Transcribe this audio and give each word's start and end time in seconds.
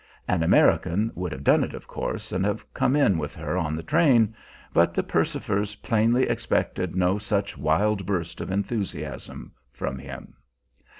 An 0.27 0.41
American 0.41 1.11
would 1.13 1.31
have 1.31 1.43
done 1.43 1.63
it, 1.63 1.75
of 1.75 1.85
course, 1.87 2.31
and 2.31 2.43
have 2.43 2.73
come 2.73 2.95
in 2.95 3.19
with 3.19 3.35
her 3.35 3.55
on 3.55 3.75
the 3.75 3.83
train; 3.83 4.33
but 4.73 4.95
the 4.95 5.03
Percifers 5.03 5.75
plainly 5.83 6.23
expected 6.23 6.95
no 6.95 7.19
such 7.19 7.55
wild 7.55 8.03
burst 8.03 8.41
of 8.41 8.49
enthusiasm 8.49 9.51
from 9.71 9.99
him. 9.99 10.33